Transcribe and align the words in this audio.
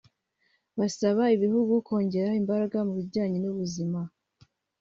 basaba 0.79 1.23
ibihugu 1.35 1.73
kongera 1.87 2.31
imbaraga 2.41 2.77
mu 2.87 2.93
bijyanye 2.97 3.37
n’ubuzima 3.39 3.99